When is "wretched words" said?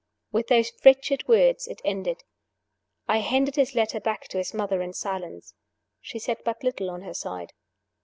0.83-1.67